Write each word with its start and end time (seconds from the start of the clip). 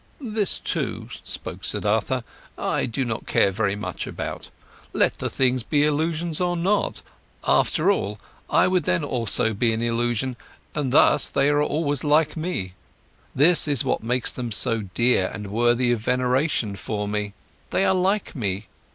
"This 0.19 0.59
too," 0.59 1.09
spoke 1.23 1.63
Siddhartha, 1.63 2.21
"I 2.57 2.87
do 2.87 3.05
not 3.05 3.27
care 3.27 3.51
very 3.51 3.75
much 3.75 4.07
about. 4.07 4.49
Let 4.93 5.19
the 5.19 5.29
things 5.29 5.61
be 5.61 5.83
illusions 5.83 6.41
or 6.41 6.57
not, 6.57 7.03
after 7.47 7.91
all 7.91 8.19
I 8.49 8.67
would 8.67 8.85
then 8.85 9.03
also 9.03 9.53
be 9.53 9.71
an 9.73 9.83
illusion, 9.83 10.37
and 10.73 10.91
thus 10.91 11.27
they 11.27 11.49
are 11.49 11.61
always 11.61 12.03
like 12.03 12.35
me. 12.35 12.73
This 13.35 13.67
is 13.67 13.85
what 13.85 14.01
makes 14.01 14.31
them 14.31 14.51
so 14.51 14.81
dear 14.95 15.29
and 15.31 15.51
worthy 15.51 15.91
of 15.91 15.99
veneration 15.99 16.75
for 16.75 17.07
me: 17.07 17.35
they 17.69 17.85
are 17.85 17.93
like 17.93 18.35
me. 18.35 18.65